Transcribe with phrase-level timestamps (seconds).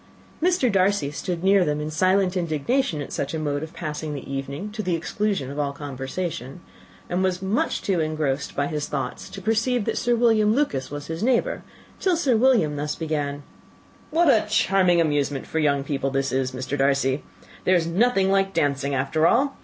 [0.41, 0.71] Mr.
[0.71, 4.71] Darcy stood near them in silent indignation at such a mode of passing the evening,
[4.71, 6.59] to the exclusion of all conversation,
[7.07, 10.89] and was too much engrossed by his own thoughts to perceive that Sir William Lucas
[10.89, 11.61] was his neighbour,
[11.99, 13.43] till Sir William thus began:
[14.09, 16.75] "What a charming amusement for young people this is, Mr.
[16.75, 17.21] Darcy!
[17.65, 19.55] There is nothing like dancing, after all.